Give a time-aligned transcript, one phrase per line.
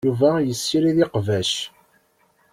[0.07, 1.51] Yuba yessirid iqbac.